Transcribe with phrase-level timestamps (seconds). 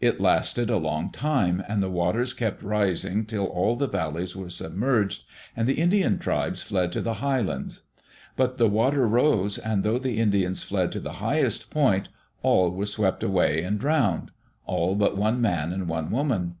[0.00, 4.48] It lasted a long time and the water kept rising till all the valleys were
[4.48, 7.82] submerged, and the Indian tribes fled to the high lands.
[8.36, 12.08] But the water rose, and though the Indians fled to the highest point,
[12.42, 14.30] all were swept away and drowned
[14.64, 16.54] all but one man and one woman.